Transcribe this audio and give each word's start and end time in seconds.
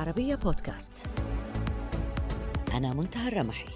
العربية 0.00 0.34
بودكاست. 0.34 1.06
أنا 2.74 2.94
منتهى 2.94 3.28
الرمحي. 3.28 3.68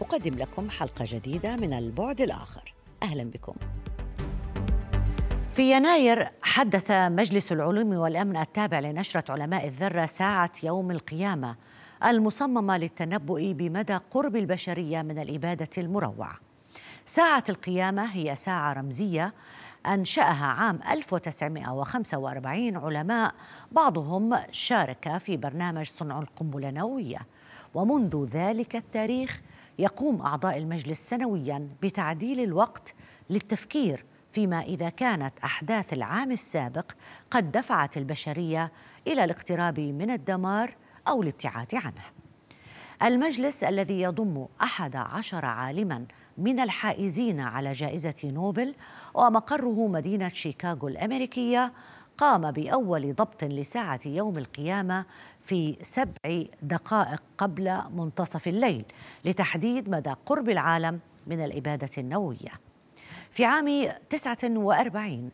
أقدم 0.00 0.34
لكم 0.34 0.70
حلقة 0.70 1.04
جديدة 1.08 1.56
من 1.56 1.72
البعد 1.72 2.20
الآخر. 2.20 2.74
أهلا 3.02 3.24
بكم. 3.24 3.54
في 5.52 5.72
يناير 5.76 6.28
حدث 6.42 6.90
مجلس 6.90 7.52
العلوم 7.52 7.92
والأمن 7.92 8.36
التابع 8.36 8.80
لنشرة 8.80 9.32
علماء 9.32 9.66
الذرة 9.66 10.06
ساعة 10.06 10.52
يوم 10.62 10.90
القيامة 10.90 11.56
المصممة 12.04 12.78
للتنبؤ 12.78 13.52
بمدى 13.52 13.98
قرب 14.10 14.36
البشرية 14.36 15.02
من 15.02 15.18
الإبادة 15.18 15.70
المروعة. 15.78 16.32
ساعة 17.04 17.44
القيامة 17.48 18.04
هي 18.04 18.36
ساعة 18.36 18.72
رمزية 18.72 19.34
أنشأها 19.86 20.46
عام 20.46 20.80
1945 20.90 22.76
علماء 22.76 23.34
بعضهم 23.72 24.38
شارك 24.50 25.18
في 25.18 25.36
برنامج 25.36 25.86
صنع 25.86 26.18
القنبلة 26.18 26.68
النووية. 26.68 27.18
ومنذ 27.74 28.24
ذلك 28.24 28.76
التاريخ 28.76 29.40
يقوم 29.78 30.22
أعضاء 30.22 30.58
المجلس 30.58 31.08
سنويا 31.08 31.68
بتعديل 31.82 32.40
الوقت 32.40 32.94
للتفكير 33.30 34.04
فيما 34.30 34.60
إذا 34.60 34.88
كانت 34.88 35.38
أحداث 35.44 35.92
العام 35.92 36.32
السابق 36.32 36.92
قد 37.30 37.52
دفعت 37.52 37.96
البشرية 37.96 38.72
إلى 39.06 39.24
الاقتراب 39.24 39.80
من 39.80 40.10
الدمار 40.10 40.76
أو 41.08 41.22
الابتعاد 41.22 41.74
عنه. 41.74 42.02
المجلس 43.02 43.64
الذي 43.64 44.00
يضم 44.00 44.46
أحد 44.62 44.96
عشر 44.96 45.44
عالما 45.44 46.06
من 46.38 46.60
الحائزين 46.60 47.40
على 47.40 47.72
جائزة 47.72 48.14
نوبل 48.24 48.74
ومقره 49.14 49.86
مدينة 49.88 50.28
شيكاغو 50.28 50.88
الأمريكية 50.88 51.72
قام 52.18 52.50
بأول 52.50 53.14
ضبط 53.14 53.44
لساعة 53.44 54.00
يوم 54.06 54.38
القيامة 54.38 55.04
في 55.42 55.76
سبع 55.82 56.44
دقائق 56.62 57.22
قبل 57.38 57.80
منتصف 57.90 58.48
الليل 58.48 58.84
لتحديد 59.24 59.88
مدى 59.88 60.14
قرب 60.26 60.50
العالم 60.50 61.00
من 61.26 61.44
الإبادة 61.44 61.90
النووية. 61.98 62.52
في 63.30 63.44
عام 63.44 63.88
49 64.10 65.30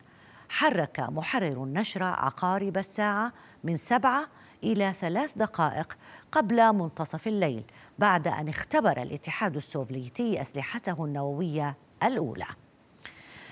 حرك 0.49 0.99
محرر 0.99 1.63
النشرة 1.63 2.05
عقارب 2.05 2.77
الساعة 2.77 3.33
من 3.63 3.77
سبعة 3.77 4.27
إلى 4.63 4.93
ثلاث 5.01 5.37
دقائق 5.37 5.97
قبل 6.31 6.73
منتصف 6.73 7.27
الليل 7.27 7.63
بعد 7.99 8.27
أن 8.27 8.47
اختبر 8.47 9.01
الاتحاد 9.01 9.55
السوفيتي 9.55 10.41
أسلحته 10.41 11.05
النووية 11.05 11.77
الأولى. 12.03 12.45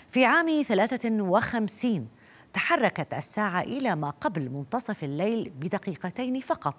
في 0.10 0.26
عام 0.26 0.64
53 0.64 2.08
تحركت 2.54 3.14
الساعة 3.14 3.62
إلى 3.62 3.96
ما 3.96 4.10
قبل 4.10 4.50
منتصف 4.50 5.04
الليل 5.04 5.50
بدقيقتين 5.50 6.40
فقط 6.40 6.76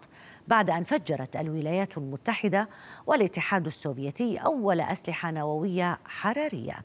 بعد 0.49 0.71
أن 0.71 0.85
فجرت 0.85 1.37
الولايات 1.37 1.99
المتحدة 1.99 2.69
والاتحاد 3.07 3.67
السوفيتي 3.67 4.37
أول 4.37 4.81
أسلحة 4.81 5.31
نووية 5.31 5.99
حرارية. 6.05 6.85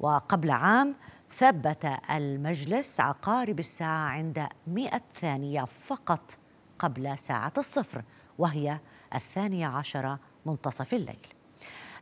وقبل 0.00 0.50
عام 0.50 0.94
ثبت 1.32 1.92
المجلس 2.10 3.00
عقارب 3.00 3.58
الساعة 3.58 4.08
عند 4.08 4.46
100 4.66 4.90
ثانية 5.20 5.64
فقط 5.64 6.39
قبل 6.80 7.18
ساعة 7.18 7.52
الصفر 7.58 8.04
وهي 8.38 8.80
الثانية 9.14 9.66
عشرة 9.66 10.20
منتصف 10.46 10.94
الليل. 10.94 11.26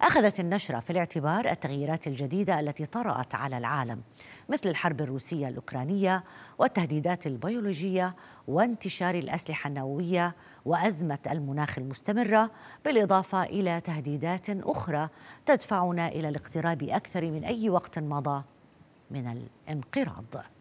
أخذت 0.02 0.40
النشرة 0.40 0.80
في 0.80 0.90
الاعتبار 0.90 1.50
التغييرات 1.50 2.06
الجديدة 2.06 2.60
التي 2.60 2.86
طرأت 2.86 3.34
على 3.34 3.58
العالم 3.58 4.02
مثل 4.48 4.68
الحرب 4.68 5.00
الروسية 5.00 5.48
الأوكرانية 5.48 6.24
والتهديدات 6.58 7.26
البيولوجية 7.26 8.14
وانتشار 8.48 9.14
الأسلحة 9.14 9.68
النووية 9.68 10.34
وأزمة 10.64 11.18
المناخ 11.30 11.78
المستمرة 11.78 12.50
بالإضافة 12.84 13.42
إلى 13.42 13.80
تهديدات 13.80 14.50
أخرى 14.50 15.08
تدفعنا 15.46 16.08
إلى 16.08 16.28
الاقتراب 16.28 16.82
أكثر 16.82 17.30
من 17.30 17.44
أي 17.44 17.70
وقت 17.70 17.98
مضى 17.98 18.42
من 19.10 19.46
الانقراض. 19.66 20.57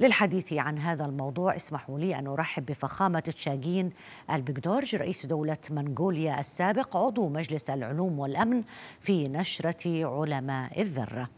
للحديث 0.00 0.52
عن 0.52 0.78
هذا 0.78 1.04
الموضوع. 1.04 1.56
اسمحوا 1.56 1.98
لي 1.98 2.18
أن 2.18 2.26
أرحب 2.26 2.66
بفخامة 2.66 3.20
تشاغين 3.20 3.92
البكدورج 4.30 4.96
رئيس 4.96 5.26
دولة 5.26 5.58
منغوليا 5.70 6.40
السابق 6.40 6.96
عضو 6.96 7.28
مجلس 7.28 7.70
العلوم 7.70 8.18
والأمن 8.18 8.62
في 9.00 9.28
نشرة 9.28 10.06
علماء 10.06 10.80
الذرة 10.80 11.28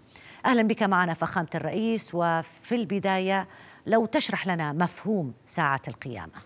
أهلا 0.46 0.62
بك 0.62 0.82
معنا 0.82 1.14
فخامة 1.14 1.48
الرئيس 1.54 2.10
وفي 2.14 2.74
البداية 2.74 3.48
لو 3.86 4.06
تشرح 4.06 4.46
لنا 4.46 4.72
مفهوم 4.72 5.34
ساعة 5.46 5.82
القيامة. 5.88 6.42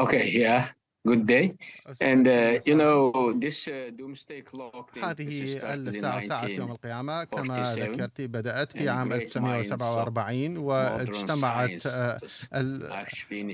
Okay, 0.00 0.32
yeah. 0.32 0.79
Good 1.06 1.26
day. 1.26 1.54
And 2.00 2.28
uh, 2.28 2.60
you 2.66 2.76
know 2.76 3.32
this 3.32 3.68
uh, 3.68 3.90
doomsday 3.96 4.42
clock 4.42 4.90
هذه 5.02 5.60
الساعة 5.64 6.20
ساعة 6.20 6.46
يوم 6.46 6.70
القيامة. 6.70 7.24
كما 7.24 7.74
ذكرت 7.74 8.20
بدأت 8.20 8.72
في 8.72 8.88
عام 8.88 9.12
1947 9.12 10.56
واجتمعت 10.56 11.82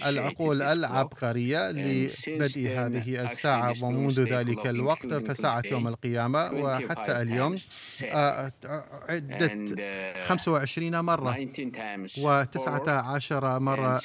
العقول 0.07 0.63
العبقرية 0.63 1.71
لبدء 1.71 2.69
هذه 2.69 3.25
الساعة 3.25 3.75
ومنذ 3.83 4.23
ذلك 4.23 4.67
الوقت 4.67 5.15
فساعة 5.15 5.63
يوم 5.71 5.89
القيامة 5.89 6.53
وحتى 6.53 7.23
اليوم 7.23 7.59
عدت 9.09 9.81
25 10.29 11.01
مرة 11.01 11.49
و19 12.19 13.33
مرة. 13.43 14.01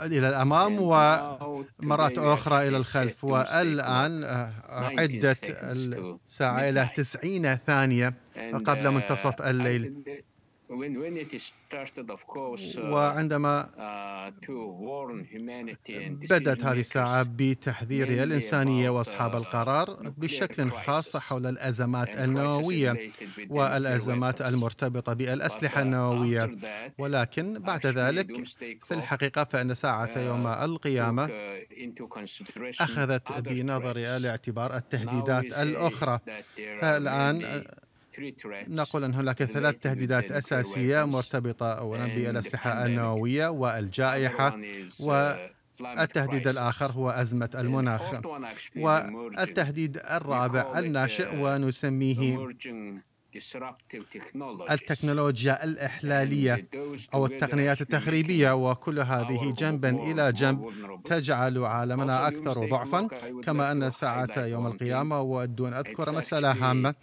إلى 0.00 0.28
الأمام 0.28 0.78
ومرات 0.80 2.18
أخرى 2.18 2.68
إلى 2.68 2.76
الخلف. 2.76 3.24
والآن 3.24 4.24
عدت 4.68 5.38
الساعة 5.44 6.68
إلى 6.68 6.88
90 6.96 7.56
ثانية 7.56 8.14
قبل 8.64 8.90
منتصف 8.90 9.42
الليل. 9.42 10.04
Uh, 10.06 10.33
وعندما 12.78 13.66
uh, 13.66 14.32
بدأت 16.30 16.64
هذه 16.64 16.80
الساعة 16.80 17.22
بتحذير 17.22 18.22
الإنسانية 18.22 18.90
وأصحاب 18.90 19.34
القرار 19.34 20.12
بشكل 20.18 20.70
خاص 20.70 21.16
حول 21.16 21.46
الأزمات 21.46 22.08
النووية 22.08 23.10
والأزمات 23.50 24.42
المرتبطة 24.42 25.12
بالأسلحة 25.12 25.82
النووية. 25.82 26.56
ولكن 26.98 27.58
بعد 27.58 27.86
ذلك 27.86 28.44
في 28.84 28.94
الحقيقة 28.94 29.44
فإن 29.44 29.74
ساعة 29.74 30.18
يوم 30.18 30.46
القيامة 30.46 31.30
أخذت 32.80 33.32
بنظر 33.32 33.96
الاعتبار 33.96 34.76
التهديدات 34.76 35.44
الأخرى. 35.44 36.18
فالآن 36.80 37.64
نقول 38.68 39.04
أن 39.04 39.14
هناك 39.14 39.44
ثلاث 39.44 39.74
تهديدات 39.74 40.32
أساسية 40.32 41.04
مرتبطة 41.04 41.72
أولا 41.72 42.04
بالأسلحة 42.06 42.86
النووية 42.86 43.48
والجائحة 43.48 44.58
والتهديد 45.00 46.48
الآخر 46.48 46.92
هو 46.92 47.10
أزمة 47.10 47.50
المناخ. 47.54 48.02
والتهديد 48.76 49.96
الرابع 49.96 50.78
الناشئ 50.78 51.36
ونسميه 51.36 52.48
التكنولوجيا 54.70 55.64
الإحلالية 55.64 56.68
أو 57.14 57.26
التقنيات 57.26 57.80
التخريبية 57.80 58.70
وكل 58.70 58.98
هذه 59.00 59.54
جنبا 59.58 59.90
إلى 59.90 60.32
جنب 60.32 60.70
تجعل 61.04 61.58
عالمنا 61.58 62.28
أكثر 62.28 62.68
ضعفا. 62.70 63.08
كما 63.42 63.72
أن 63.72 63.90
ساعة 63.90 64.44
يوم 64.46 64.66
القيامة 64.66 65.20
ودون 65.20 65.74
أذكر 65.74 66.12
مسألة 66.12 66.52
هامة 66.52 66.94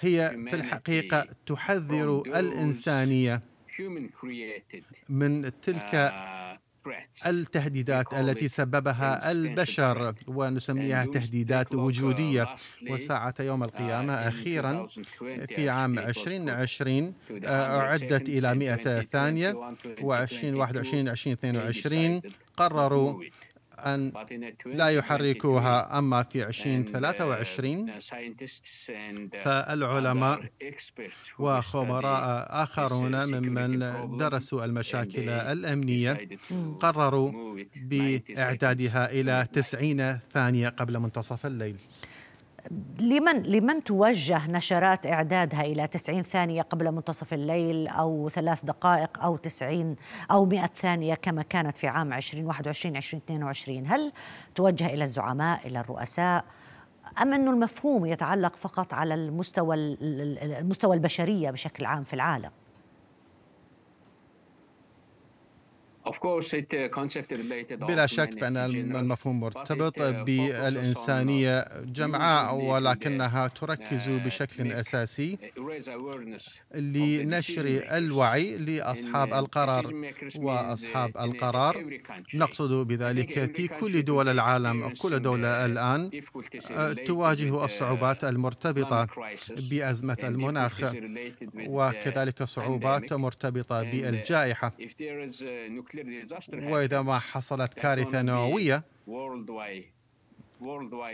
هي 0.00 0.30
في 0.50 0.56
الحقيقة 0.56 1.26
تحذر 1.46 2.22
الإنسانية 2.26 3.42
من 5.08 5.60
تلك 5.60 6.12
التهديدات 7.26 8.14
التي 8.14 8.48
سببها 8.48 9.30
البشر 9.30 10.14
ونسميها 10.26 11.04
تهديدات 11.04 11.74
وجودية. 11.74 12.48
وساعة 12.90 13.34
يوم 13.40 13.62
القيامة 13.62 14.12
أخيرا 14.12 14.88
في 15.48 15.68
عام 15.68 15.98
2020 15.98 17.14
أعدت 17.44 18.28
إلى 18.28 18.54
100 18.54 19.00
ثانية 19.00 19.52
و2021 20.00 20.94
2022 20.94 22.22
قرروا 22.56 23.22
أن 23.78 24.12
لا 24.66 24.88
يحركوها 24.88 25.98
أما 25.98 26.22
في 26.22 26.46
2023 26.46 27.90
فالعلماء 29.44 30.40
وخبراء 31.38 32.46
آخرون 32.62 33.14
ممن 33.40 33.78
درسوا 34.18 34.64
المشاكل 34.64 35.28
الأمنية 35.28 36.28
قرروا 36.80 37.58
بإعدادها 37.76 39.10
إلى 39.10 39.46
90 39.52 40.18
ثانية 40.34 40.68
قبل 40.68 40.98
منتصف 40.98 41.46
الليل. 41.46 41.76
لمن 43.00 43.42
لمن 43.42 43.84
توجه 43.84 44.50
نشرات 44.50 45.06
إعدادها 45.06 45.60
إلى 45.60 45.86
90 45.86 46.22
ثانية 46.22 46.62
قبل 46.62 46.92
منتصف 46.92 47.32
الليل 47.32 47.88
أو 47.88 48.28
ثلاث 48.28 48.64
دقائق 48.64 49.22
أو 49.22 49.36
90 49.36 49.96
أو 50.30 50.44
100 50.44 50.70
ثانية 50.76 51.14
كما 51.14 51.42
كانت 51.42 51.76
في 51.76 51.88
عام 51.88 52.12
2021 52.12 52.96
2022 52.96 53.86
هل 53.86 54.12
توجه 54.54 54.86
إلى 54.86 55.04
الزعماء 55.04 55.66
إلى 55.66 55.80
الرؤساء؟ 55.80 56.44
أم 57.22 57.32
أن 57.32 57.48
المفهوم 57.48 58.06
يتعلق 58.06 58.56
فقط 58.56 58.94
على 58.94 59.14
المستوى 59.14 59.76
المستوى 59.76 60.96
البشرية 60.96 61.50
بشكل 61.50 61.84
عام 61.84 62.04
في 62.04 62.14
العالم 62.14 62.50
Uh, 65.93 65.93
بلا 67.70 68.06
شك 68.06 68.38
فإن 68.40 68.56
المفهوم 68.56 69.40
مرتبط 69.40 69.98
بالإنسانية 70.02 71.64
جمعاء 71.84 72.54
ولكنها 72.54 73.48
تركز 73.48 74.08
بشكل 74.08 74.72
أساسي 74.72 75.38
لنشر 76.74 77.64
الوعي 77.96 78.58
لأصحاب 78.58 79.34
القرار 79.34 79.94
وأصحاب 80.36 81.16
القرار. 81.16 81.84
نقصد 82.34 82.86
بذلك 82.86 83.54
في 83.56 83.68
كل 83.68 84.02
دول 84.02 84.28
العالم 84.28 84.88
كل 84.88 85.20
دولة 85.20 85.66
الآن 85.66 86.10
تواجه 87.06 87.64
الصعوبات 87.64 88.24
المرتبطة 88.24 89.08
بأزمة 89.70 90.18
المناخ 90.24 90.92
وكذلك 91.66 92.42
صعوبات 92.42 93.12
مرتبطة 93.12 93.82
بالجائحة. 93.82 94.72
وإذا 96.52 97.02
ما 97.02 97.18
حصلت 97.18 97.74
كارثة 97.74 98.22
نووية 98.22 98.84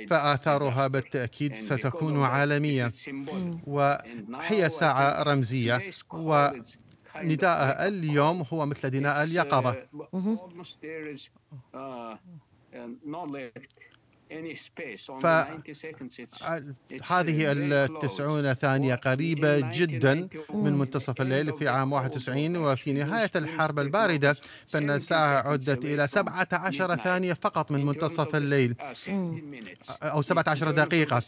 فآثارها 0.09 0.87
بالتأكيد 0.87 1.55
ستكون 1.55 2.23
عالمية. 2.23 2.93
وهي 3.67 4.71
ساعة 4.71 5.23
رمزية. 5.23 5.91
ونداء 6.13 7.89
اليوم 7.89 8.45
هو 8.53 8.67
مثل 8.67 8.91
دناء 8.91 9.23
اليقظة. 9.23 9.87
فهذه 17.01 17.53
التسعون 17.53 18.55
ثانية 18.55 18.95
قريبة 18.95 19.73
جدا 19.73 20.29
من 20.55 20.73
منتصف 20.73 21.21
الليل 21.21 21.57
في 21.57 21.69
عام 21.69 21.93
91 21.93 22.57
وفي 22.57 22.93
نهاية 22.93 23.31
الحرب 23.37 23.79
الباردة. 23.79 24.37
فإن 24.69 24.91
الساعة 24.91 25.49
عدت 25.49 25.85
إلى 25.85 26.09
17 26.09 26.97
ثانية 26.97 27.33
فقط 27.33 27.71
من 27.71 27.87
منتصف 27.87 28.37
الليل. 28.37 28.75
أو 30.03 30.23
17 30.23 30.71
دقيقة. 30.71 31.23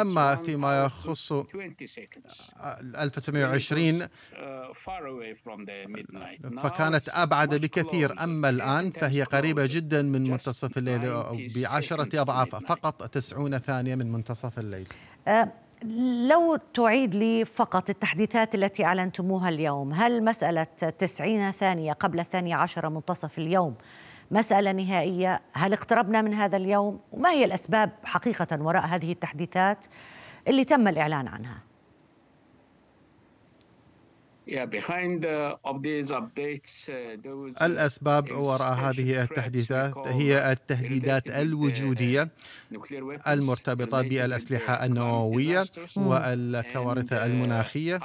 أما 0.00 0.36
فيما 0.36 0.84
يخص 0.84 1.32
1920 1.32 4.08
فكانت 6.62 7.08
أبعد 7.08 7.54
بكثير. 7.54 8.22
أما 8.22 8.48
الآن 8.48 8.90
فهي 8.90 9.22
قريبة 9.22 9.66
جدا 9.66 10.02
من 10.02 10.30
منتصف 10.30 10.78
الليل 10.78 11.00
بعشرة 11.56 12.20
أضعاف 12.20 12.39
فقط 12.44 13.08
تسعون 13.08 13.58
ثانية 13.58 13.94
من 13.94 14.12
منتصف 14.12 14.58
الليل. 14.58 14.88
أه 15.28 15.52
لو 16.28 16.58
تعيد 16.74 17.14
لي 17.14 17.44
فقط 17.44 17.90
التحديثات 17.90 18.54
التي 18.54 18.84
أعلنتموها 18.84 19.48
اليوم 19.48 19.92
هل 19.92 20.24
مسألة 20.24 20.64
تسعين 20.98 21.52
ثانية 21.52 21.92
قبل 21.92 22.20
الثانية 22.20 22.54
عشر 22.54 22.88
منتصف 22.88 23.38
اليوم 23.38 23.74
مسألة 24.30 24.72
نهائية؟ 24.72 25.40
هل 25.52 25.72
اقتربنا 25.72 26.22
من 26.22 26.34
هذا 26.34 26.56
اليوم؟ 26.56 27.00
وما 27.12 27.30
هي 27.30 27.44
الأسباب 27.44 27.90
حقيقة 28.04 28.62
وراء 28.62 28.86
هذه 28.86 29.12
التحديثات 29.12 29.86
اللي 30.48 30.64
تم 30.64 30.88
الإعلان 30.88 31.28
عنها؟ 31.28 31.69
الأسباب 37.62 38.32
وراء 38.32 38.74
هذه 38.74 39.22
التحديثات 39.22 39.98
هي 40.06 40.52
التهديدات 40.52 41.30
الوجودية 41.30 42.28
المرتبطة 43.28 44.02
بالأسلحة 44.02 44.84
النووية 44.84 45.64
والكوارث 45.96 47.12
المناخية 47.12 48.00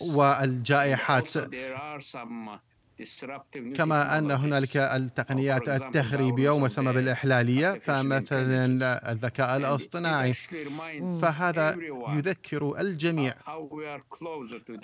والجائحات 0.00 1.36
كما 3.74 4.18
أن 4.18 4.30
هنالك 4.30 4.76
التقنيات 4.76 5.68
التخريبية 5.68 6.50
وما 6.50 6.66
يسمى 6.66 6.92
بالإحلالية 6.92 7.78
فمثلا 7.78 9.12
الذكاء 9.12 9.56
الاصطناعي. 9.56 10.32
فهذا 11.22 11.76
يذكر 12.08 12.80
الجميع. 12.80 13.34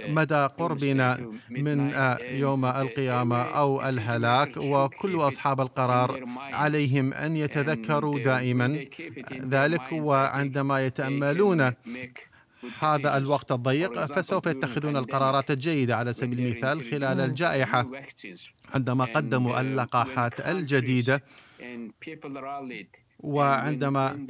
مدى 0.08 0.46
قربنا 0.58 1.32
من 1.50 1.92
يوم 2.20 2.64
القيامة 2.64 3.42
أو 3.42 3.88
الهلاك 3.88 4.56
وكل 4.56 5.14
أصحاب 5.16 5.60
القرار 5.60 6.24
عليهم 6.52 7.12
أن 7.12 7.36
يتذكروا 7.36 8.18
دائما 8.18 8.84
ذلك 9.50 9.92
وعندما 9.92 10.86
يتأملون 10.86 11.72
هذا 12.78 13.16
الوقت 13.16 13.52
الضيق 13.52 14.06
فسوف 14.06 14.46
يتخذون 14.46 14.96
القرارات 14.96 15.50
الجيدة 15.50 15.96
على 15.96 16.12
سبيل 16.12 16.40
المثال 16.40 16.90
خلال 16.90 17.20
الجائحة. 17.20 17.90
عندما 18.74 19.04
قدموا 19.04 19.60
اللقاحات 19.60 20.40
الجديدة 20.40 21.22
وعندما 23.20 24.26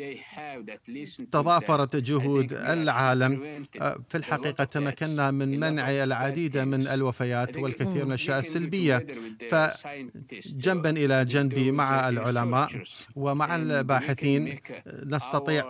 تضافرت 1.30 1.96
جهود 1.96 2.52
العالم 2.52 3.64
في 4.08 4.14
الحقيقة 4.14 4.64
تمكنا 4.64 5.30
من 5.30 5.60
منع 5.60 5.90
العديد 5.90 6.58
من 6.58 6.86
الوفيات 6.86 7.56
والكثير 7.56 8.04
من 8.04 8.10
الأشياء 8.10 8.38
السلبية. 8.38 9.06
فجنبا 9.50 10.90
إلى 10.90 11.24
جنب 11.24 11.58
مع 11.58 12.08
العلماء 12.08 12.82
ومع 13.16 13.56
الباحثين 13.56 14.60
نستطيع 15.04 15.64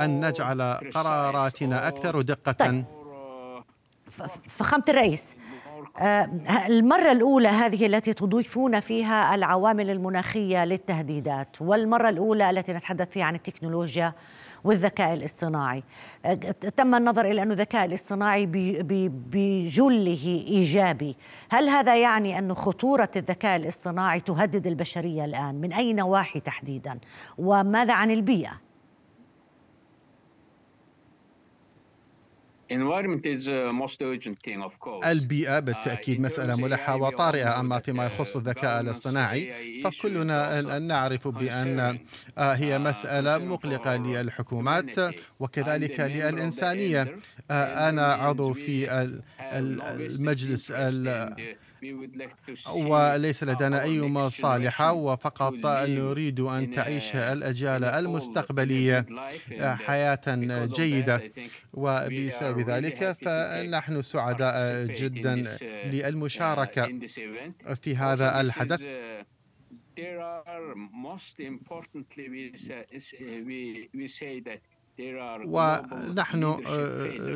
أن 0.00 0.28
نجعل 0.28 0.62
قراراتنا 0.94 1.88
أكثر 1.88 2.20
دقة. 2.20 2.52
طيب. 2.52 2.84
فخامة 4.48 4.84
الرئيس 4.88 5.36
آه، 5.98 6.28
المرة 6.66 7.12
الأولى 7.12 7.48
هذه 7.48 7.86
التي 7.86 8.14
تضيفون 8.14 8.80
فيها 8.80 9.34
العوامل 9.34 9.90
المناخية 9.90 10.64
للتهديدات 10.64 11.62
والمرة 11.62 12.08
الأولى 12.08 12.50
التي 12.50 12.72
نتحدث 12.72 13.10
فيها 13.10 13.24
عن 13.24 13.34
التكنولوجيا 13.34 14.12
والذكاء 14.64 15.14
الاصطناعي. 15.14 15.82
آه، 16.24 16.34
تم 16.76 16.94
النظر 16.94 17.26
إلى 17.26 17.42
أن 17.42 17.52
الذكاء 17.52 17.84
الاصطناعي 17.84 18.46
بجله 19.06 20.44
إيجابي. 20.48 21.16
هل 21.50 21.68
هذا 21.68 21.96
يعني 21.96 22.38
أن 22.38 22.54
خطورة 22.54 23.10
الذكاء 23.16 23.56
الاصطناعي 23.56 24.20
تهدد 24.20 24.66
البشرية 24.66 25.24
الآن؟ 25.24 25.54
من 25.54 25.72
أي 25.72 25.92
نواحي 25.92 26.40
تحديدا؟ 26.40 26.98
وماذا 27.38 27.94
عن 27.94 28.10
البيئة؟ 28.10 28.63
البيئة 35.06 35.58
بالتأكيد 35.60 36.20
مسألة 36.20 36.56
ملحة 36.56 36.96
وطارئة 36.96 37.60
أما 37.60 37.80
فيما 37.80 38.06
يخص 38.06 38.36
الذكاء 38.36 38.80
الاصطناعي 38.80 39.52
فكلنا 39.84 40.78
نعرف 40.78 41.28
بأن 41.28 41.98
آه، 42.38 42.54
هي 42.54 42.78
مسألة 42.78 43.38
مقلقة 43.38 43.96
للحكومات 43.96 44.96
وكذلك 45.40 46.00
للإنسانية. 46.00 47.16
آه، 47.50 47.88
أنا 47.88 48.12
عضو 48.12 48.52
في 48.52 48.90
المجلس 49.40 50.72
وليس 52.76 53.44
لدينا 53.44 53.82
أي 53.82 54.00
مصالح 54.00 54.80
وفقط 54.90 55.66
نريد 55.88 56.40
أن 56.40 56.70
تعيش 56.70 57.16
الأجيال 57.16 57.84
المستقبلية 57.84 59.06
حياة 59.60 60.20
جيدة. 60.66 61.32
وبسبب 61.72 62.70
ذلك 62.70 63.12
فنحن 63.12 64.02
سعداء 64.02 64.86
جدا 64.86 65.34
للمشاركة 65.84 66.98
في 67.82 67.96
هذا 67.96 68.40
الحدث. 68.40 68.82
there 69.96 70.20
are 70.20 70.74
most 70.90 71.38
importantly 71.38 72.28
we 72.28 72.52
say, 72.56 72.84
we, 73.46 73.88
we 73.94 74.08
say 74.08 74.40
that 74.40 74.60
ونحن 75.46 76.44
آه، 76.44 76.60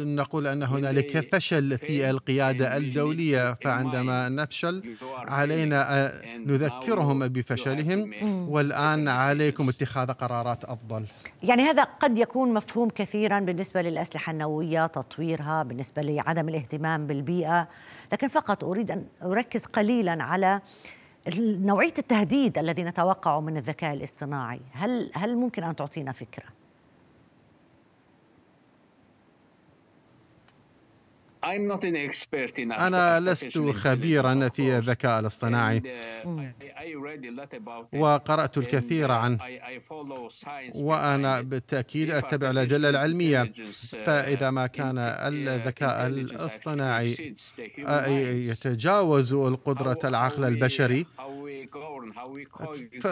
نقول 0.04 0.46
ان 0.46 0.62
هنالك 0.62 1.34
فشل 1.34 1.78
في 1.78 2.10
القيادة 2.10 2.76
الدولية. 2.76 3.54
فعندما 3.54 4.28
نفشل 4.28 4.96
علينا 5.12 6.06
آه، 6.06 6.36
نذكرهم 6.36 7.28
بفشلهم. 7.28 8.12
والآن 8.48 9.08
عليكم 9.08 9.68
اتخاذ 9.68 10.10
قرارات 10.10 10.64
أفضل. 10.64 11.04
يعني 11.42 11.62
هذا 11.62 11.82
قد 11.82 12.18
يكون 12.18 12.54
مفهوم 12.54 12.90
كثيرا 12.90 13.40
بالنسبة 13.40 13.82
للأسلحة 13.82 14.32
النووية 14.32 14.86
تطويرها 14.86 15.62
بالنسبة 15.62 16.02
لعدم 16.02 16.48
الاهتمام 16.48 17.06
بالبيئة. 17.06 17.68
لكن 18.12 18.28
فقط 18.28 18.64
أريد 18.64 18.90
أن 18.90 19.04
أركز 19.22 19.64
قليلا 19.64 20.24
على 20.24 20.60
نوعية 21.40 21.94
التهديد 21.98 22.58
الذي 22.58 22.82
نتوقعه 22.84 23.40
من 23.40 23.56
الذكاء 23.56 23.94
الاصطناعي. 23.94 24.60
هل 24.72 25.10
هل 25.14 25.36
ممكن 25.36 25.64
أن 25.64 25.76
تعطينا 25.76 26.12
فكرة؟ 26.12 26.58
أنا 32.86 33.20
لست 33.20 33.58
خبيرا 33.58 34.48
في 34.48 34.78
الذكاء 34.78 35.20
الاصطناعي. 35.20 35.80
Uh, 35.80 36.26
وقرأت 37.92 38.58
الكثير 38.58 39.10
عنه 39.12 39.38
وأنا 40.74 41.40
بالتأكيد 41.40 42.10
أتبع 42.10 42.50
الأدلة 42.50 42.90
العلمية. 42.90 43.44
uh, 43.44 43.96
فإذا 44.06 44.50
ما 44.50 44.66
كان 44.66 44.96
uh, 44.96 45.00
الذكاء 45.26 46.06
الاصطناعي 46.06 47.34
يتجاوز 48.50 49.32
القدرة 49.32 49.98
العقل 50.04 50.44
البشري. 50.44 51.06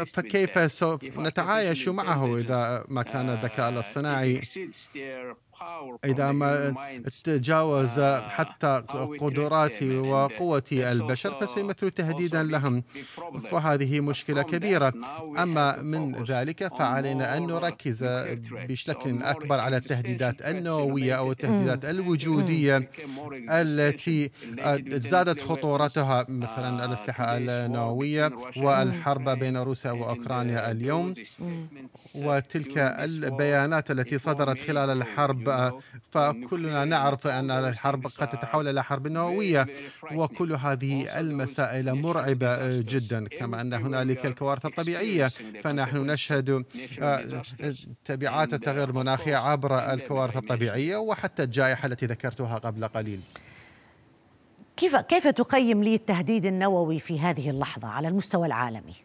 فكيف 0.07 0.73
سوف 0.73 1.19
نتعايش 1.19 1.89
معه 1.89 2.37
إذا 2.37 2.85
ما 2.89 3.03
كان 3.03 3.29
الذكاء 3.31 3.69
الاصطناعي؟ 3.69 4.41
إذا 6.05 6.33
ما 6.33 6.75
تجاوز 7.25 8.01
حتى 8.01 8.83
قدرات 9.21 9.83
وقوة 9.83 10.63
البشر 10.73 11.41
فسيمثل 11.41 11.91
تهديدا 11.91 12.43
لهم. 12.43 12.83
فهذه 13.51 14.01
مشكلة 14.01 14.43
كبيرة. 14.43 14.93
أما 15.39 15.83
من 15.83 16.23
ذلك 16.23 16.77
فعلينا 16.79 17.37
أن 17.37 17.47
نركز 17.47 18.05
بشكل 18.69 19.23
أكبر 19.23 19.61
على 19.61 19.77
التهديدات 19.77 20.43
النووية 20.43 21.15
أو 21.15 21.33
التهديدات 21.33 21.85
الوجودية 21.85 22.91
التي 23.51 24.31
زادت 24.89 25.41
خطورتها 25.41 26.27
مثلا 26.29 26.85
الأسلحة 26.85 27.37
النووية 27.37 28.33
والحرب 28.57 29.29
بين 29.29 29.57
روسيا 29.57 29.91
وأوكرانيا 29.91 30.71
اليوم. 30.71 31.15
وتلك 32.15 32.79
البيانات 32.79 33.91
التي 33.91 34.19
صدرت 34.19 34.61
خلال 34.61 34.91
الحرب 34.91 35.46
فكلنا 36.11 36.85
نعرف 36.85 37.27
أن 37.27 37.51
الحرب 37.51 38.07
قد 38.07 38.29
تتحول 38.29 38.69
إلى 38.69 38.85
حرب 38.85 39.09
نووية 39.09 39.67
وكل 40.13 40.53
هذه 40.53 41.21
المسائل 41.21 41.95
مرعبة 41.95 42.81
جدا 42.81 43.29
كما 43.29 43.61
أن 43.61 43.73
هنالك 43.73 44.27
الكوارث 44.27 44.67
الطبيعية. 44.67 45.31
فنحن 45.63 45.97
نشهد 45.97 46.65
آه، 47.03 47.43
تبعات 48.05 48.55
التغير 48.55 48.89
المناخي 48.89 49.35
عبر 49.35 49.93
الكوارث 49.93 50.37
الطبيعية 50.37 50.97
وحتى 50.97 51.43
الجائحة 51.43 51.87
التي 51.87 52.07
ذكرتها 52.07 52.59
قبل 52.59 52.89
قليل. 52.89 53.21
كيف 54.77 54.97
كيف 54.97 55.27
تقيم 55.29 55.83
لي 55.83 55.95
التهديد 55.95 56.47
النووي 56.47 56.99
في 57.01 57.21
هذه 57.21 57.51
اللحظة 57.51 57.89
على 57.89 58.09
المستوى 58.09 58.47
العالمي؟ 58.47 58.95
Uh, 58.95 59.01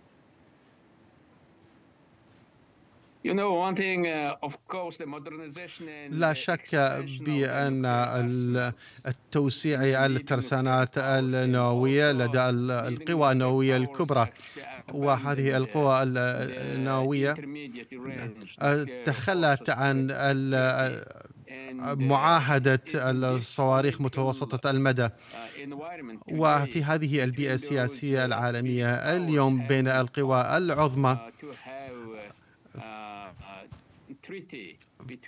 لا 6.09 6.33
شك 6.33 6.75
بأن 7.21 7.85
التوسيع 9.07 10.05
الترسانات 10.05 10.97
النووية 10.97 12.11
لدى 12.11 12.49
القوى 12.49 13.31
النووية 13.31 13.77
الكبرى. 13.77 14.27
وهذه 14.93 15.57
القوى 15.57 16.03
النووية 16.03 17.35
تخلت 19.05 19.69
عن 19.69 20.07
معاهدة 21.81 22.81
الصواريخ 22.95 24.01
متوسطة 24.01 24.69
المدى. 24.69 25.09
وفي 26.27 26.83
هذه 26.83 27.23
البيئة 27.23 27.53
السياسية 27.53 28.25
العالمية 28.25 28.87
اليوم 28.93 29.67
بين 29.67 29.87
القوى 29.87 30.57
العظمى 30.57 31.17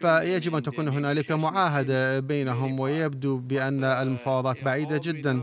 فيجب 0.02 0.56
أن 0.56 0.64
تكون 0.64 0.88
هنالك 0.88 1.32
معاهدة 1.32 2.20
بينهم 2.20 2.80
ويبدو 2.80 3.38
بأن 3.38 3.84
المفاوضات 3.84 4.64
بعيدة 4.64 4.98
جدا. 5.04 5.42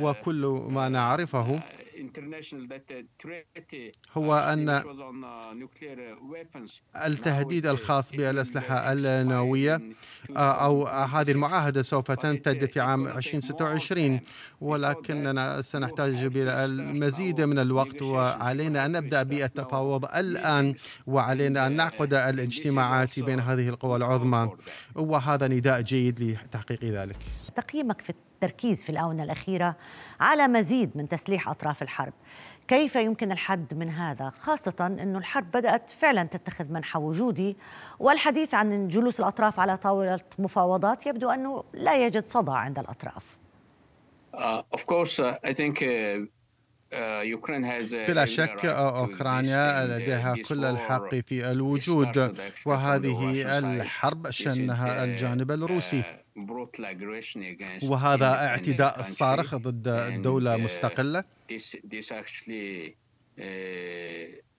وكل 0.00 0.66
ما 0.70 0.88
نعرفه 0.88 1.60
هو 4.12 4.34
أن 4.34 4.82
التهديد 7.06 7.66
الخاص 7.66 8.12
بالأسلحة 8.12 8.92
النووية 8.92 9.80
أو 10.36 10.86
هذه 10.86 11.30
المعاهدة 11.30 11.82
سوف 11.82 12.10
تنتهي 12.12 12.68
في 12.68 12.80
عام 12.80 13.06
2026 13.06 14.20
ولكننا 14.60 15.62
سنحتاج 15.62 16.14
إلى 16.14 16.64
المزيد 16.64 17.40
من 17.40 17.58
الوقت 17.58 18.02
وعلينا 18.02 18.86
أن 18.86 18.92
نبدأ 18.92 19.22
بالتفاوض 19.22 20.04
الآن 20.04 20.74
وعلينا 21.06 21.66
أن 21.66 21.76
نعقد 21.76 22.14
الاجتماعات 22.14 23.20
بين 23.20 23.40
هذه 23.40 23.68
القوى 23.68 23.96
العظمى. 23.96 24.50
وهذا 24.94 25.48
نداء 25.48 25.80
جيد 25.80 26.20
لتحقيق 26.22 26.84
ذلك. 26.84 27.16
تقييمك 27.56 28.00
في 28.00 28.12
التركيز 28.42 28.84
في 28.84 28.90
الآونة 28.90 29.22
الأخيرة 29.22 29.76
على 30.20 30.48
مزيد 30.48 30.90
من 30.94 31.08
تسليح 31.08 31.48
أطراف 31.48 31.82
الحرب. 31.82 32.12
كيف 32.68 32.96
يمكن 32.96 33.32
الحد 33.32 33.74
من 33.74 33.90
هذا؟ 33.90 34.30
خاصة 34.30 34.74
أن 34.80 35.16
الحرب 35.16 35.50
بدأت 35.50 35.90
فعلا 35.90 36.24
تتخذ 36.24 36.72
منحى 36.72 36.98
وجودي 36.98 37.56
والحديث 37.98 38.54
عن 38.54 38.88
جلوس 38.88 39.20
الأطراف 39.20 39.60
على 39.60 39.76
طاولة 39.76 40.20
مفاوضات 40.38 41.06
يبدو 41.06 41.30
أنه 41.30 41.64
لا 41.74 42.06
يجد 42.06 42.26
صدى 42.26 42.52
عند 42.52 42.78
الأطراف. 42.78 43.38
Uh, 44.32 44.36
uh, 44.36 44.80
uh... 46.92 47.40
بلا 48.08 48.26
شك 48.26 48.64
أوكرانيا 48.66 49.84
لديها 49.84 50.34
كل 50.48 50.64
الحق 50.64 51.14
في 51.14 51.50
الوجود 51.50 52.36
وهذه 52.66 53.58
الحرب 53.58 54.30
شنها 54.30 55.04
الجانب 55.04 55.50
الروسي. 55.50 56.19
وهذا 57.82 58.26
اعتداء 58.46 59.02
صارخ 59.02 59.54
ضد 59.54 60.22
دولة 60.22 60.56
uh, 60.56 60.60
مستقلة. 60.60 61.20
uh, 61.20 61.24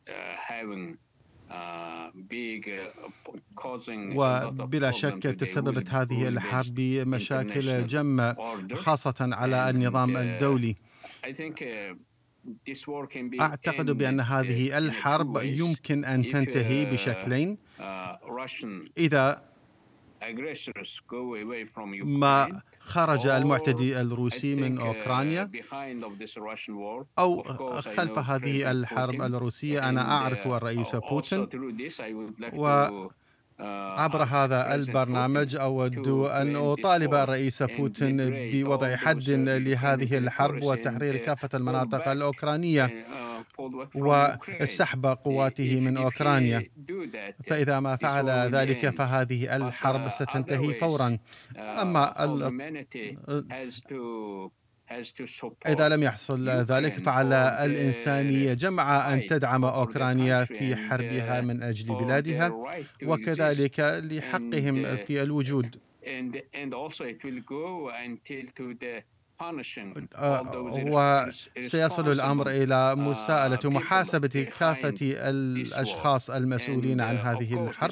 uh, 0.08 0.98
وبلا 4.16 4.92
شك 4.92 5.24
تسببت 5.24 5.90
هذه 5.90 6.28
الحرب 6.28 6.76
بمشاكل 6.76 7.88
جمة 7.88 8.36
خاصة 8.74 9.16
على 9.20 9.70
النظام 9.70 10.18
الدولي. 10.18 10.76
أعتقد 13.42 13.92
بأن 13.92 14.20
هذه 14.20 14.78
الحرب 14.78 15.38
يمكن 15.44 16.06
أن 16.06 16.24
تنتهي 16.24 16.86
بشكلين. 16.86 17.58
إذا 18.98 19.51
ما 22.04 22.62
خرج 22.80 23.28
المعتدي 23.28 24.02
الروسي 24.02 24.56
من 24.56 24.78
uh, 24.80 24.82
أوكرانيا. 24.82 25.52
أو 27.20 27.44
خلف 27.82 28.20
هذه 28.20 28.72
الحرب 28.72 29.22
الروسية 29.22 29.90
أنا 29.90 30.12
أعرف 30.12 30.44
uh, 30.44 30.48
الرئيس 30.48 30.96
بوتين 30.96 31.48
و 32.54 32.88
عبر 33.98 34.24
هذا 34.24 34.76
البرنامج 34.76 35.56
أود 35.56 36.08
أن 36.08 36.56
أطالب 36.56 37.14
الرئيس 37.14 37.64
بوتين 37.64 38.18
بوضع 38.52 38.96
حد 38.96 39.30
لهذه 39.30 40.18
الحرب 40.18 40.64
وتحرير 40.64 41.18
كافة 41.18 41.50
المناطق 41.54 42.08
الأوكرانية. 42.08 43.06
وسحب 43.96 45.06
قواته 45.06 45.80
من 45.80 45.98
أوكرانيا. 45.98 46.64
فإذا 47.48 47.80
ما 47.80 47.96
فعل 47.96 48.30
ذلك 48.30 48.90
فهذه 48.90 49.56
الحرب 49.56 50.10
ستنتهي 50.10 50.74
فورا. 50.74 51.18
أما 51.58 52.04
إذا 55.68 55.90
لم 55.90 56.04
يحصل 56.04 56.50
ذلك 56.50 56.94
فعلى 56.94 57.66
الإنسانية 57.66 58.54
جمع 58.54 59.14
أن 59.14 59.26
تدعم 59.26 59.66
أوكرانيا 59.66 60.46
في 60.46 60.76
حربها 60.76 61.42
من 61.42 61.64
أجل 61.64 61.96
بلادها 61.96 62.52
وكذلك 63.04 63.80
لحقهم 63.80 64.98
في 64.98 65.22
الوجود. 65.22 65.76
وسيصل 70.92 72.12
الأمر 72.12 72.50
إلى 72.50 72.96
مساءلة 72.96 73.60
ومحاسبه 73.66 74.48
كافة 74.60 74.96
الأشخاص 75.02 76.30
المسؤولين 76.30 77.02
عن 77.02 77.16
هذه 77.18 77.64
الحرب. 77.68 77.92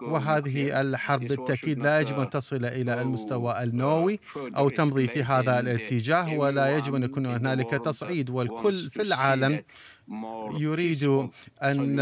وهذه 0.00 0.80
الحرب 0.80 1.20
بالتأكيد 1.20 1.82
لا 1.82 2.00
يجب 2.00 2.20
أن 2.20 2.30
تصل 2.30 2.64
إلى 2.64 3.02
المستوى 3.02 3.62
النووي 3.62 4.20
أو 4.56 4.68
تمضي 4.68 5.06
في 5.08 5.22
هذا 5.22 5.60
الاتجاه 5.60 6.34
ولا 6.38 6.76
يجب 6.76 6.94
أن 6.94 7.02
يكون 7.02 7.26
هنالك 7.26 7.70
تصعيد 7.70 8.30
والكل 8.30 8.90
في 8.90 9.02
العالم 9.02 9.62
يريد 10.58 11.28
أن 11.62 12.00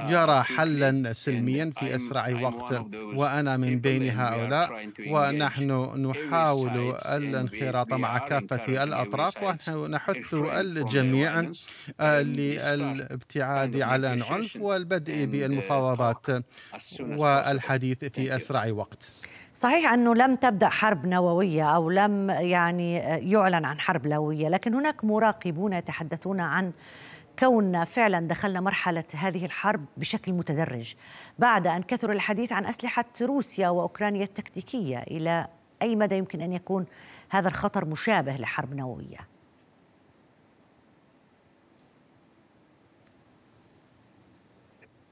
يرى 0.00 0.42
حلا 0.42 1.12
سلميا 1.12 1.72
في 1.76 1.96
أسرع 1.96 2.40
وقت 2.42 2.84
وأنا 2.92 3.56
من 3.56 3.78
بين 3.78 4.18
هؤلاء 4.18 4.90
ونحن 5.08 5.70
نحاول 6.06 6.94
الانخراط 7.06 7.92
مع 7.92 8.18
كافة 8.18 8.82
الأطراف 8.82 9.68
ونحث 9.68 10.34
الجميع 10.34 11.42
للابتعاد 12.00 13.80
عن 13.82 14.04
العنف 14.04 14.56
والبدء 14.56 15.24
بالمفاوضات 15.24 16.26
والحديث 17.00 18.04
في 18.04 18.36
أسرع 18.36 18.66
وقت. 18.72 19.12
صحيح 19.54 19.92
أنه 19.92 20.14
لم 20.14 20.34
تبدأ 20.34 20.68
حرب 20.68 21.06
نووية 21.06 21.76
أو 21.76 21.90
لم 21.90 22.30
يعني 22.30 22.96
يعلن 23.32 23.64
عن 23.64 23.80
حرب 23.80 24.06
نووية 24.06 24.48
لكن 24.48 24.74
هناك 24.74 25.04
مراقبون 25.04 25.72
يتحدثون 25.72 26.40
عن 26.40 26.72
كوننا 27.38 27.84
فعلا 27.84 28.28
دخلنا 28.28 28.60
مرحلة 28.60 29.04
هذه 29.14 29.44
الحرب 29.44 29.84
بشكل 29.96 30.32
متدرج 30.32 30.94
بعد 31.38 31.66
أن 31.66 31.82
كثر 31.82 32.12
الحديث 32.12 32.52
عن 32.52 32.66
أسلحة 32.66 33.04
روسيا 33.22 33.68
وأوكرانيا 33.68 34.24
التكتيكية 34.24 34.98
إلى 34.98 35.48
أي 35.82 35.96
مدى 35.96 36.16
يمكن 36.16 36.40
أن 36.40 36.52
يكون 36.52 36.86
هذا 37.30 37.48
الخطر 37.48 37.84
مشابه 37.84 38.36
لحرب 38.36 38.74
نووية. 38.74 39.36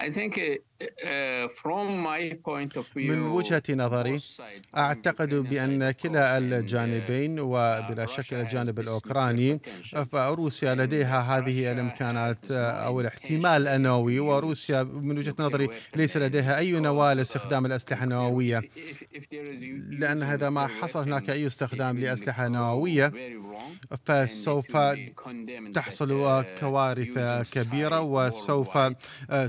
I 0.01 0.11
think 0.11 0.39
Uh, 0.39 0.74
من 2.97 3.23
وجهة 3.27 3.63
نظري 3.71 4.21
أعتقد 4.77 5.35
بأن 5.35 5.91
كلا 5.91 6.39
الجانبين 6.39 7.41
وبلا 7.41 8.07
شك 8.07 8.35
الجانب 8.35 8.81
الأوكراني 8.81 9.61
فروسيا 10.13 10.75
لديها 10.75 11.21
هذه 11.21 11.73
الإمكانات 11.73 12.51
أو 12.51 13.01
الاحتمال 13.01 13.69
النووي 13.69 14.19
وروسيا 14.21 14.83
من 14.83 15.19
وجهة 15.19 15.35
نظري 15.39 15.69
ليس 15.97 16.17
لديها 16.17 16.59
أي 16.59 16.73
نواة 16.73 17.15
لاستخدام 17.15 17.67
الأسلحة 17.67 18.05
النووية. 18.05 18.63
لأن 19.89 20.23
هذا 20.23 20.51
ما 20.51 20.67
حصل 20.67 21.03
هناك 21.05 21.31
أي 21.31 21.47
استخدام 21.47 21.99
لأسلحة 21.99 22.49
نووية 22.49 23.13
فسوف 24.05 24.77
تحصل 25.75 26.45
كوارث 26.61 27.19
كبيرة 27.53 28.01
وسوف 28.01 28.79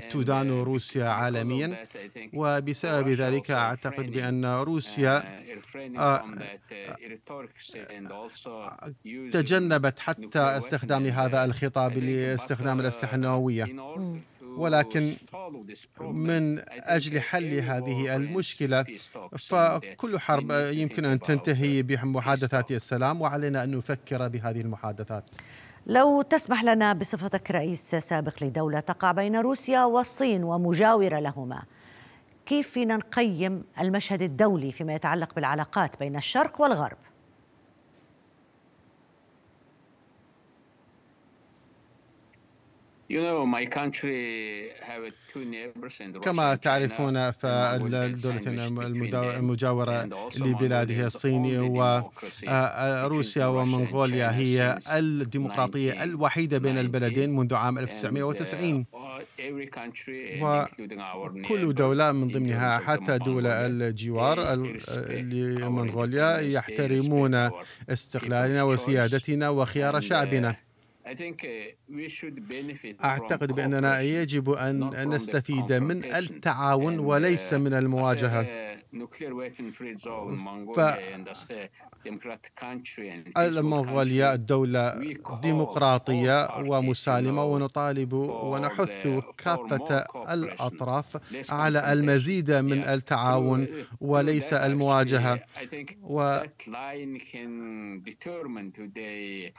تدان 0.10 0.62
روسيا 0.63 1.14
عالميا. 1.15 1.88
وبسبب 2.34 3.07
ذلك 3.10 3.51
أعتقد 3.51 4.05
بأن 4.12 4.45
روسيا 4.45 5.15
تجنبت 9.31 10.00
حتى 10.00 10.39
استخدام 10.39 11.05
هذا 11.05 11.45
الخطاب 11.45 11.98
لاستخدام 11.98 12.79
الأسلحة 12.79 13.15
النووية. 13.15 13.65
ولكن 14.57 15.13
من 16.01 16.62
أجل 16.69 17.22
حل 17.22 17.53
هذه 17.53 18.15
المشكلة 18.15 18.86
فكل 19.50 20.19
حرب 20.19 20.51
يمكن 20.51 21.05
أن 21.05 21.19
تنتهي 21.19 21.81
بمحادثات 21.81 22.72
السلام 22.72 23.22
وعلينا 23.22 23.63
أن 23.63 23.77
نفكر 23.77 24.27
بهذه 24.27 24.62
المحادثات. 24.62 25.29
لو 25.87 26.21
تسمح 26.21 26.63
لنا 26.63 26.93
بصفتك 26.93 27.51
رئيس 27.51 27.95
سابق 27.95 28.43
لدولة 28.43 28.79
تقع 28.79 29.11
بين 29.11 29.35
روسيا 29.35 29.83
والصين 29.83 30.43
ومجاورة 30.43 31.19
لهما 31.19 31.63
كيف 32.45 32.69
فينا 32.69 32.97
نقيم 32.97 33.63
المشهد 33.79 34.21
الدولي 34.21 34.71
فيما 34.71 34.93
يتعلق 34.93 35.35
بالعلاقات 35.35 35.99
بين 35.99 36.15
الشرق 36.15 36.61
والغرب؟ 36.61 36.97
كما 46.21 46.55
تعرفون 46.55 47.31
فالدولتين 47.31 48.59
المجاورة 49.39 50.09
لبلاد 50.39 50.91
هي 50.91 51.05
الصين 51.05 51.59
وروسيا 51.59 53.45
ومنغوليا 53.45 54.35
هي 54.35 54.77
الديمقراطية 54.91 56.03
الوحيدة 56.03 56.57
بين 56.57 56.77
البلدين 56.77 57.35
منذ 57.35 57.53
عام 57.53 57.77
1990 57.79 58.85
وكل 60.41 61.74
دولة 61.74 62.11
من 62.11 62.27
ضمنها 62.27 62.77
حتى 62.77 63.18
دول 63.18 63.48
الجوار 63.48 64.55
لمنغوليا 65.09 66.39
يحترمون 66.39 67.50
استقلالنا 67.89 68.63
وسيادتنا 68.63 69.50
وخيار 69.50 70.01
شعبنا 70.01 70.55
Uh, 70.55 70.64
أعتقد 73.03 73.51
بأننا 73.51 74.01
يجب 74.01 74.50
أن 74.50 75.09
نستفيد 75.09 75.74
من 75.74 76.05
التعاون 76.05 77.00
وليس 77.00 77.53
من 77.53 77.74
المواجهة. 77.74 78.46
المنغوليا 83.37 84.35
دولة 84.35 85.15
ديمقراطية 85.41 86.48
ومسالمة 86.59 87.44
ونطالب 87.44 88.13
ونحث 88.13 89.07
كافة 89.37 90.05
الأطراف 90.33 91.18
على 91.50 91.94
المزيد 91.94 92.51
من 92.51 92.79
التعاون 92.83 93.68
وليس 94.01 94.53
المواجهة. 94.53 95.39
و 96.03 96.39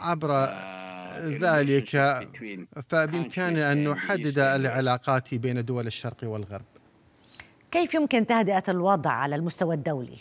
عبر 0.00 0.30
ذلك 1.24 2.20
فبإمكاننا 2.88 3.72
أن 3.72 3.88
نحدد 3.88 4.38
العلاقات 4.38 5.34
بين 5.34 5.64
دول 5.64 5.86
الشرق 5.86 6.16
والغرب 6.22 6.64
كيف 7.70 7.94
يمكن 7.94 8.26
تهدئة 8.26 8.64
الوضع 8.68 9.10
على 9.10 9.36
المستوى 9.36 9.74
الدولي؟ 9.74 10.18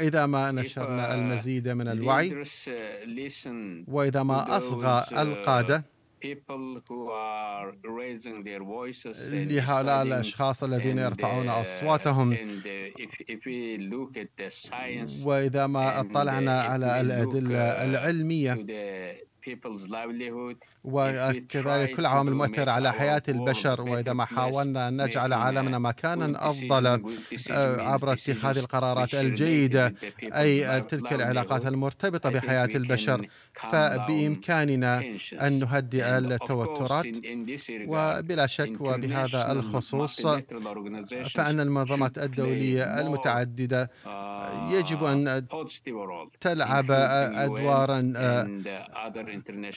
إذا 0.00 0.26
ما 0.26 0.52
نشرنا 0.52 1.08
uh, 1.08 1.12
المزيد 1.12 1.68
من 1.68 1.88
الوعي 1.88 2.44
uh, 2.44 2.68
وإذا 3.88 4.22
ما 4.22 4.56
أصغى 4.56 5.22
القادة 5.22 5.84
لهؤلاء 9.44 10.02
الأشخاص 10.02 10.62
الذين 10.64 10.98
يرفعون 10.98 11.48
uh, 11.50 11.52
أصواتهم. 11.52 12.36
وإذا 15.26 15.66
ما 15.66 16.00
اطلعنا 16.00 16.62
على 16.62 17.00
الأدلة 17.00 17.84
العلمية. 17.84 18.54
وكذلك 20.84 21.90
كل 21.96 22.06
عوامل 22.06 22.32
المؤثرة 22.32 22.70
على 22.70 22.92
حياة 22.92 23.22
البشر 23.28 23.80
وإذا 23.82 24.12
ما 24.12 24.24
حاولنا 24.24 24.88
أن 24.88 25.02
نجعل 25.02 25.32
عالمنا 25.32 25.78
مكانا 25.78 26.50
أفضل 26.50 26.86
آه، 27.50 27.80
عبر 27.82 28.12
اتخاذ 28.12 28.58
القرارات 28.58 29.14
الجيدة 29.14 29.94
أي 30.22 30.80
تلك 30.80 31.12
العلاقات 31.12 31.66
المرتبطة 31.66 32.30
بحياة 32.30 32.68
البشر. 32.74 33.26
فبإمكاننا 33.72 35.04
أن 35.32 35.58
نهدئ 35.58 36.04
التوترات 36.18 37.06
وبلا 37.86 38.46
شك 38.46 38.80
وبهذا 38.80 39.52
الخصوص 39.52 40.26
فأن 41.34 41.60
المنظمات 41.60 42.18
الدولية 42.18 43.00
المتعددة 43.00 43.90
يجب 44.70 45.04
أن 45.04 45.46
تلعب 46.40 46.90
أدوارا 46.90 48.00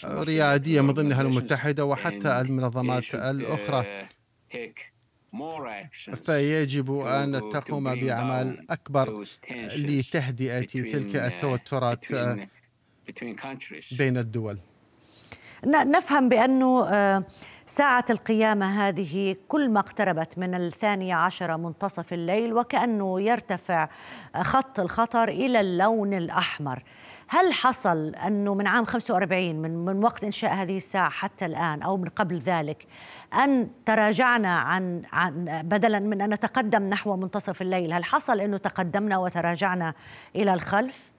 ريادية 0.05 0.81
من 0.81 0.93
ضمنها 0.93 1.21
المتحدة 1.21 1.85
وحتى 1.85 2.41
المنظمات 2.41 3.15
الأخرى. 3.15 3.85
فيجب 6.25 6.99
أن 6.99 7.49
تقوم 7.51 7.95
بأعمال 7.95 8.71
أكبر 8.71 9.25
لتهدئة 9.77 10.61
تلك 10.65 11.15
التوترات 11.15 12.05
بين 13.97 14.17
الدول. 14.17 14.57
نفهم 15.65 16.29
بأنه 16.29 16.87
آه، 16.89 17.23
ساعة 17.65 18.05
القيامة 18.09 18.87
هذه 18.87 19.35
كل 19.47 19.69
ما 19.69 19.79
اقتربت 19.79 20.37
من 20.37 20.55
الثانية 20.55 21.15
عشرة 21.15 21.55
منتصف 21.55 22.13
الليل 22.13 22.53
وكأنه 22.53 23.21
يرتفع 23.21 23.89
خط 24.41 24.79
الخطر 24.79 25.29
إلى 25.29 25.59
اللون 25.59 26.13
الأحمر. 26.13 26.83
هل 27.31 27.53
حصل 27.53 28.15
أنه 28.15 28.55
من 28.55 28.67
عام 28.67 28.85
45 28.85 29.55
من, 29.55 29.85
من 29.85 30.03
وقت 30.03 30.23
إنشاء 30.23 30.53
هذه 30.53 30.77
الساعة 30.77 31.09
حتى 31.09 31.45
الآن 31.45 31.81
أو 31.81 31.97
من 31.97 32.09
قبل 32.09 32.39
ذلك 32.39 32.87
أن 33.43 33.69
تراجعنا 33.85 34.59
عن, 34.59 35.01
عن 35.13 35.61
بدلا 35.63 35.99
من 35.99 36.21
أن 36.21 36.33
نتقدم 36.33 36.83
نحو 36.83 37.15
منتصف 37.15 37.61
الليل 37.61 37.93
هل 37.93 38.03
حصل 38.03 38.39
أنه 38.39 38.57
تقدمنا 38.57 39.17
وتراجعنا 39.17 39.93
إلى 40.35 40.53
الخلف؟ 40.53 41.11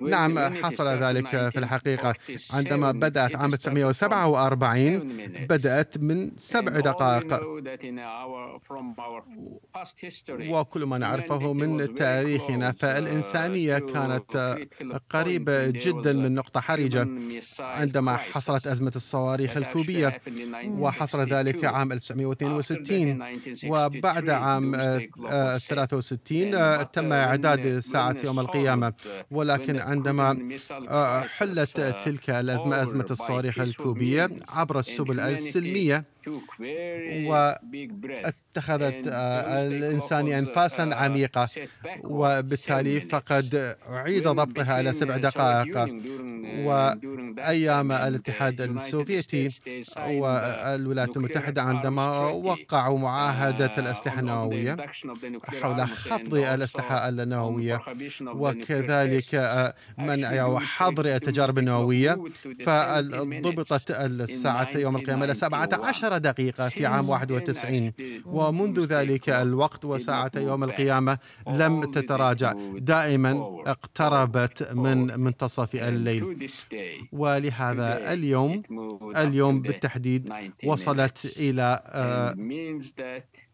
نعم 0.00 0.38
حصل 0.38 0.88
ذلك 0.88 1.28
في 1.28 1.58
الحقيقة. 1.58 2.14
عندما 2.52 2.92
بدأت 2.92 3.36
عام 3.36 3.52
1947 3.54 5.12
بدأت 5.48 5.98
من 5.98 6.32
سبع 6.36 6.80
دقائق. 6.80 7.42
وكل 10.50 10.84
ما 10.84 10.98
نعرفه 10.98 11.52
من 11.52 11.94
تاريخنا 11.94 12.72
فالإنسانية 12.72 13.78
كانت 13.78 14.58
قريبة 15.10 15.66
جدا 15.66 16.12
من 16.12 16.34
نقطة 16.34 16.60
حرجة. 16.60 17.08
عندما 17.60 18.16
حصلت 18.16 18.66
أزمة 18.66 18.92
الصواريخ 18.96 19.56
الكوبية 19.56 20.20
وحصل 20.68 21.20
ذلك 21.32 21.64
عام 21.64 21.92
1962 21.92 23.22
وبعد 23.66 24.30
عام 24.30 24.76
63 25.58 26.90
تم 26.92 27.12
إعداد 27.12 27.66
يوم 28.24 28.40
القيامة. 28.40 28.92
ولكن 29.30 29.76
عندما 29.80 30.38
حلت 31.38 31.80
تلك 32.04 32.30
الأزمة 32.30 32.82
أزمة 32.82 33.06
الصواريخ 33.10 33.58
الكوبية 33.58 34.30
عبر 34.48 34.78
السبل 34.78 35.20
السلمية. 35.20 36.04
واتخذت 37.26 39.06
آه، 39.12 39.66
الإنسانية 39.66 40.38
أنفاسا 40.38 40.82
عميقة. 40.94 41.48
وبالتالي 42.04 43.00
فقد 43.00 43.76
أعيد 43.90 44.28
ضبطها 44.28 44.80
إلى 44.80 44.92
سبع 44.92 45.16
دقائق. 45.16 45.76
وأيام 46.58 47.92
الاتحاد 47.92 48.60
السوفيتي 48.60 49.50
والولايات 49.96 51.16
المتحدة 51.16 51.62
عندما 51.62 52.18
وقعوا 52.20 52.98
معاهدة 52.98 53.72
الأسلحة 53.78 54.20
النووية 54.20 54.76
حول 55.62 55.80
خفض 55.88 56.34
الأسلحة 56.34 57.08
النووية. 57.08 57.80
وكذلك 58.22 59.34
آه، 59.34 59.74
منع 59.98 60.44
وحظر 60.46 61.06
التجارب 61.06 61.58
النووية. 61.58 62.18
فضبطت 62.64 63.90
الساعة 63.90 64.68
يوم 64.76 64.96
القيامة 64.96 65.24
إلى 65.24 65.34
17 65.34 66.17
دقيقة 66.18 66.68
في 66.68 66.86
عام 66.86 67.08
91 67.08 67.92
ومنذ 68.26 68.84
ذلك 68.84 69.28
الوقت 69.30 69.84
وساعة 69.84 70.30
يوم 70.36 70.64
القيامة 70.64 71.18
لم 71.48 71.84
تتراجع. 71.90 72.52
دائما 72.78 73.62
اقتربت 73.66 74.72
من 74.72 75.20
منتصف 75.20 75.74
الليل. 75.74 76.48
ولهذا 77.12 78.12
اليوم 78.12 78.62
اليوم 79.16 79.62
بالتحديد 79.62 80.32
وصلت 80.64 81.34
إلى 81.38 81.82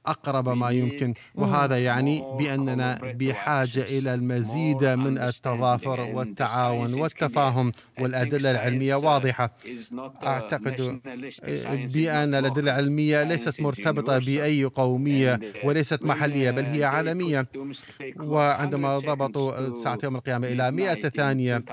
آه، 0.07 0.11
أقرب 0.11 0.49
ما 0.49 0.71
يمكن. 0.71 1.15
وهذا 1.35 1.79
يعني 1.85 2.23
بأننا 2.39 2.99
بحاجة 3.19 3.83
إلى 3.83 4.15
المزيد 4.15 4.85
من 4.85 5.19
التضافر 5.19 6.01
والتعاون 6.01 6.95
والتفاهم 6.95 7.73
والأدلة 8.01 8.51
العلمية 8.51 8.95
واضحة. 8.95 9.51
أعتقد 10.25 11.01
بأن 11.95 12.35
الأدلة 12.35 12.73
العلمية 12.73 13.23
ليست 13.23 13.61
مرتبطة 13.61 14.19
بأي 14.19 14.65
قومية 14.65 15.41
وليست 15.65 16.03
محلية 16.03 16.51
بل 16.51 16.65
هي 16.65 16.85
عالمية. 16.85 17.47
وعندما 18.21 18.99
ضبطوا 18.99 19.75
ساعة 19.75 19.99
يوم 20.05 20.17
القيامة 20.17 20.49
إلى 20.49 20.71
100 20.71 20.95
ثانية 20.95 21.65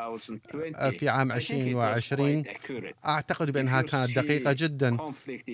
في 1.00 1.10
عام 1.10 1.32
2020 1.32 2.44
أعتقد 3.06 3.50
بأنها 3.52 3.82
كانت 3.82 4.16
دقيقة 4.20 4.56
جدا. 4.58 4.98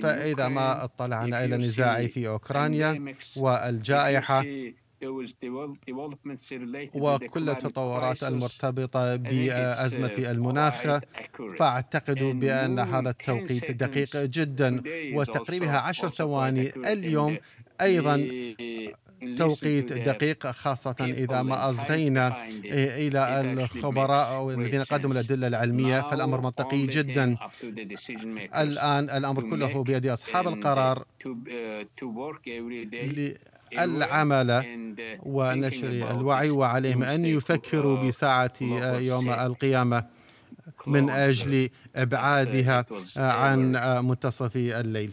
فإذا 0.01 0.47
ما 0.47 0.83
اطلعنا 0.83 1.45
إلى 1.45 1.55
النزاع 1.55 2.07
في 2.07 2.27
أوكرانيا 2.27 2.66
أوكرانيا 2.67 3.15
والجائحة 3.35 4.45
وكل 6.93 7.49
التطورات 7.49 8.23
المرتبطة 8.23 9.15
بأزمة 9.15 10.11
المناخ. 10.17 10.99
فأعتقد 11.57 12.19
بأن 12.23 12.79
هذا 12.79 13.09
التوقيت 13.09 13.71
دقيق 13.71 14.17
جدا 14.17 14.83
وتقريبها 15.13 15.77
عشر 15.79 16.09
ثواني 16.09 16.73
اليوم 16.85 17.37
أيضا. 17.81 18.15
توقيت 19.37 19.93
دقيق 19.93 20.47
خاصة 20.47 20.95
إذا 21.01 21.41
ما 21.41 21.69
أصغينا 21.69 22.45
إلى 23.03 23.41
الخبراء 23.41 24.49
الذين 24.49 24.83
قدموا 24.83 25.13
الأدلة 25.13 25.47
العلمية 25.47 26.01
فالأمر 26.01 26.41
منطقي 26.41 26.87
جدا. 26.87 27.37
الآن 28.57 29.09
الأمر 29.09 29.41
كله 29.49 29.83
بيد 29.83 30.05
أصحاب 30.05 30.47
القرار 30.47 31.05
العمل 33.79 34.63
ونشر 35.23 35.87
الوعي 35.87 36.49
وعليهم 36.49 37.03
أن 37.03 37.25
يفكروا 37.25 38.07
بساعة 38.07 38.53
يوم 38.99 39.29
القيامة 39.29 40.03
من 40.87 41.09
أجل 41.09 41.69
إبعادها 41.95 42.85
عن 43.17 43.59
منتصف 44.07 44.55
الليل. 44.55 45.11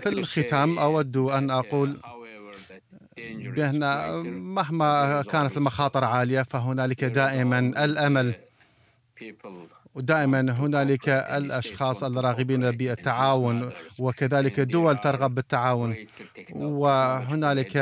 في 0.00 0.08
الختام 0.08 0.78
أود 0.78 1.16
أن 1.16 1.50
أقول 1.50 2.00
بأن 3.56 3.80
مهما 4.54 5.22
كانت 5.22 5.56
المخاطر 5.56 6.04
عالية 6.04 6.42
فهنالك 6.42 7.04
دائما 7.04 7.58
الأمل. 7.58 8.34
ودائما 9.98 10.40
هنالك 10.40 11.08
الأشخاص 11.08 12.04
الراغبين 12.04 12.70
بالتعاون 12.70 13.70
وكذلك 13.98 14.60
دول 14.60 14.98
ترغب 14.98 15.34
بالتعاون 15.34 15.96
وهنالك 16.54 17.72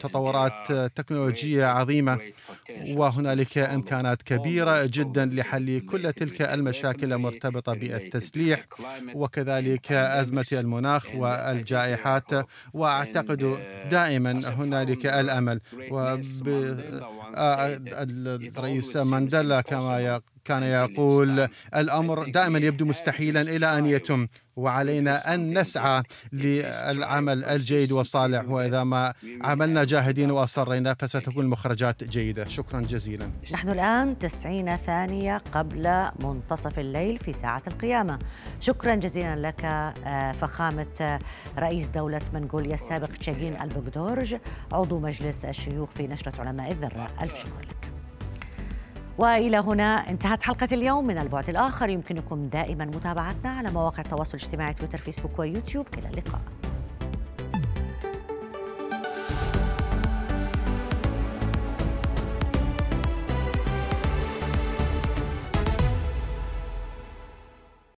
تطورات 0.00 0.72
تكنولوجية 0.72 1.64
عظيمة 1.66 2.18
وهنالك 2.88 3.58
إمكانات 3.58 4.22
كبيرة 4.22 4.84
جدا 4.84 5.26
لحل 5.26 5.80
كل 5.80 6.12
تلك 6.12 6.42
المشاكل 6.42 7.12
المرتبطة 7.12 7.74
بالتسليح 7.74 8.66
وكذلك 9.14 9.92
أزمة 9.92 10.46
المناخ 10.52 11.14
والجائحات. 11.14 12.30
وأعتقد 12.74 13.58
دائما 13.90 14.32
هنالك 14.48 15.06
الأمل 15.06 15.60
الرئيس 18.56 18.96
مانديلا 18.96 19.60
كما 19.60 20.20
كان 20.44 20.62
يقول 20.62 21.48
الأمر 21.76 22.30
دائما 22.30 22.58
يبدو 22.58 22.84
مستحيلا 22.84 23.40
إلى 23.40 23.78
أن 23.78 23.86
يتم 23.86 24.28
وعلينا 24.56 25.34
أن 25.34 25.58
نسعى 25.58 26.02
للعمل 26.32 27.44
الجيد 27.44 27.92
والصالح 27.92 28.48
وإذا 28.48 28.84
ما 28.84 29.14
عملنا 29.42 29.84
جاهدين 29.84 30.30
وأصرينا 30.30 30.94
فستكون 30.94 31.44
المخرجات 31.44 32.04
جيدة. 32.04 32.48
شكرا 32.48 32.80
جزيلا. 32.80 33.30
نحن 33.52 33.68
الآن 33.68 34.18
90 34.18 34.76
ثانية 34.76 35.38
قبل 35.38 36.06
منتصف 36.20 36.78
الليل 36.78 37.18
في 37.18 37.32
ساعة 37.32 37.62
القيامة. 37.66 38.18
شكرا 38.60 38.94
جزيلا 38.94 39.36
لك 39.36 39.64
آه، 39.64 40.32
فخامة 40.32 41.18
رئيس 41.58 41.86
دولة 41.86 42.20
منغوليا 42.34 42.74
السابق 42.74 43.08
تشاغين 43.20 43.62
البغدورج 43.62 44.36
عضو 44.72 44.98
مجلس 44.98 45.44
الشيوخ 45.44 45.90
في 45.90 46.06
نشرة 46.06 46.40
علماء 46.40 46.72
الذرة. 46.72 47.06
ألف 47.22 47.38
شكر 47.38 47.60
لك. 47.60 47.93
وإلى 49.18 49.56
هنا 49.56 50.10
انتهت 50.10 50.42
حلقة 50.42 50.68
اليوم. 50.72 51.06
من 51.06 51.18
البعد 51.18 51.48
الآخر 51.48 51.88
يمكنكم 51.88 52.48
دائما 52.48 52.84
متابعتنا 52.84 53.50
على 53.50 53.70
مواقع 53.70 54.02
التواصل 54.02 54.38
الاجتماعي 54.38 54.74
تويتر 54.74 54.98
فيسبوك 54.98 55.38
ويوتيوب. 55.38 55.86
إلى 55.98 56.08
اللقاء. 56.08 56.40